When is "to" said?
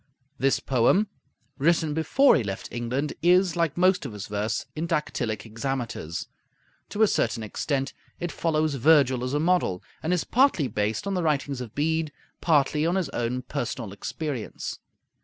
6.89-7.03